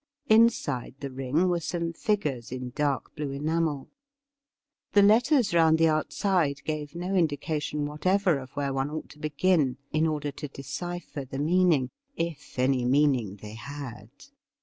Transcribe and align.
Inside 0.29 0.95
the 0.99 1.11
ring 1.11 1.47
were 1.47 1.59
some 1.59 1.93
figures 1.93 2.51
in 2.51 2.71
dark 2.71 3.15
blue 3.15 3.29
enamel. 3.29 3.87
The 4.93 5.01
lettei 5.03 5.35
s 5.41 5.53
round 5.53 5.77
the 5.77 5.89
outside 5.89 6.63
gave 6.63 6.95
no 6.95 7.13
indication 7.13 7.85
whatever 7.85 8.39
of 8.39 8.49
where 8.53 8.73
one 8.73 8.89
ought 8.89 9.09
to 9.09 9.19
begin, 9.19 9.77
in 9.91 10.07
order 10.07 10.31
to 10.31 10.47
decipher 10.47 11.23
the 11.23 11.37
meaning— 11.37 11.91
if 12.15 12.57
any 12.57 12.83
meaning 12.83 13.35
they 13.43 13.53
had. 13.53 14.09